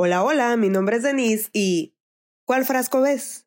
[0.00, 1.92] Hola, hola, mi nombre es Denise y
[2.44, 3.46] ¿cuál frasco ves?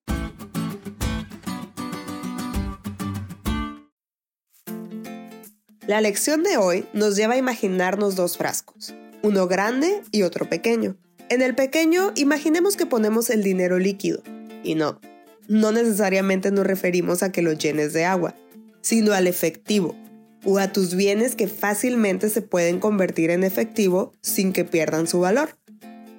[5.87, 8.93] La lección de hoy nos lleva a imaginarnos dos frascos,
[9.23, 10.97] uno grande y otro pequeño.
[11.29, 14.21] En el pequeño, imaginemos que ponemos el dinero líquido.
[14.61, 14.99] Y no,
[15.47, 18.35] no necesariamente nos referimos a que lo llenes de agua,
[18.81, 19.95] sino al efectivo,
[20.43, 25.21] o a tus bienes que fácilmente se pueden convertir en efectivo sin que pierdan su
[25.21, 25.55] valor.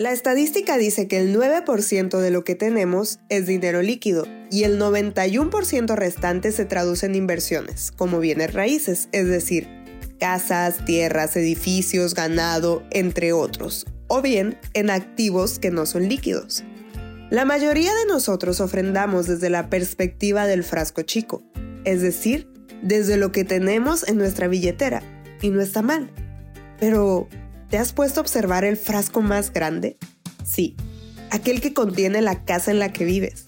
[0.03, 4.77] La estadística dice que el 9% de lo que tenemos es dinero líquido y el
[4.81, 9.69] 91% restante se traduce en inversiones, como bienes raíces, es decir,
[10.19, 16.65] casas, tierras, edificios, ganado, entre otros, o bien en activos que no son líquidos.
[17.31, 21.45] La mayoría de nosotros ofrendamos desde la perspectiva del frasco chico,
[21.85, 22.49] es decir,
[22.83, 25.01] desde lo que tenemos en nuestra billetera,
[25.41, 26.11] y no está mal.
[26.81, 27.29] Pero,
[27.73, 29.97] ¿te has puesto a observar el frasco más grande?
[30.45, 30.77] Sí,
[31.31, 33.47] aquel que contiene la casa en la que vives.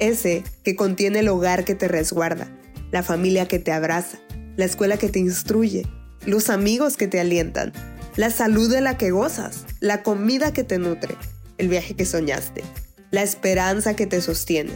[0.00, 2.48] Ese que contiene el hogar que te resguarda,
[2.90, 4.18] la familia que te abraza,
[4.56, 5.86] la escuela que te instruye,
[6.26, 7.72] los amigos que te alientan,
[8.16, 11.14] la salud de la que gozas, la comida que te nutre,
[11.56, 12.64] el viaje que soñaste,
[13.12, 14.72] la esperanza que te sostiene,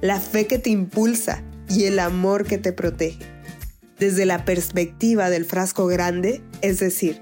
[0.00, 3.18] la fe que te impulsa, y el amor que te protege.
[3.98, 7.20] Desde la perspectiva del frasco grande, es decir,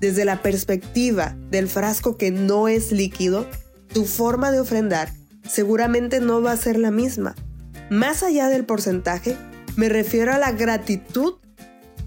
[0.00, 3.46] desde la perspectiva del frasco que no es líquido,
[3.92, 5.10] tu forma de ofrendar
[5.48, 7.34] seguramente no va a ser la misma.
[7.90, 9.36] Más allá del porcentaje,
[9.76, 11.34] me refiero a la gratitud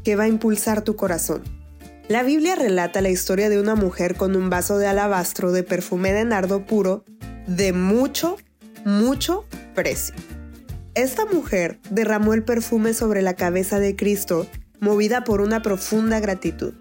[0.04, 1.44] que va a impulsar tu corazón.
[2.08, 6.12] La Biblia relata la historia de una mujer con un vaso de alabastro de perfume
[6.12, 7.04] de nardo puro
[7.46, 8.38] de mucho,
[8.84, 9.46] mucho
[9.76, 10.16] precio.
[10.96, 14.48] Esta mujer derramó el perfume sobre la cabeza de Cristo,
[14.80, 16.74] movida por una profunda gratitud.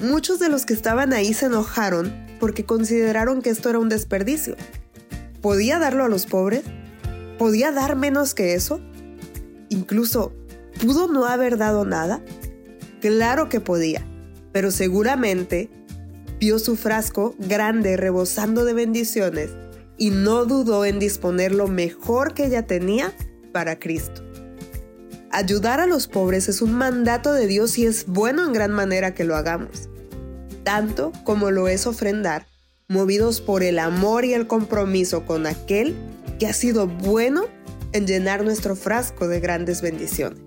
[0.00, 4.56] Muchos de los que estaban ahí se enojaron porque consideraron que esto era un desperdicio.
[5.42, 6.62] ¿Podía darlo a los pobres?
[7.38, 8.80] ¿Podía dar menos que eso?
[9.68, 10.32] Incluso,
[10.80, 12.22] ¿pudo no haber dado nada?
[13.00, 14.06] Claro que podía,
[14.52, 15.70] pero seguramente
[16.38, 19.50] vio su frasco grande rebosando de bendiciones
[19.98, 23.12] y no dudó en disponer lo mejor que ella tenía
[23.52, 24.29] para Cristo.
[25.32, 29.14] Ayudar a los pobres es un mandato de Dios y es bueno en gran manera
[29.14, 29.88] que lo hagamos,
[30.64, 32.48] tanto como lo es ofrendar,
[32.88, 35.94] movidos por el amor y el compromiso con aquel
[36.40, 37.44] que ha sido bueno
[37.92, 40.40] en llenar nuestro frasco de grandes bendiciones.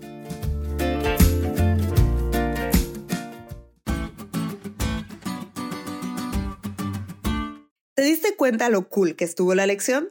[7.94, 10.10] ¿Te diste cuenta lo cool que estuvo la lección?